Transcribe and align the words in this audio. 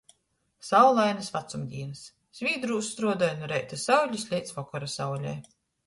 Saulainys 0.69 1.29
vacumdīnys– 1.35 2.01
svīdrūs 2.39 2.91
struodoj 2.97 3.31
nu 3.43 3.53
reita 3.55 3.83
saulis 3.87 4.29
leidz 4.35 4.59
vokora 4.61 4.95
saulei. 5.01 5.41